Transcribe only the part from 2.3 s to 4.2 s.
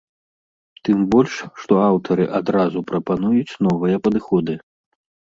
адразу прапануюць новыя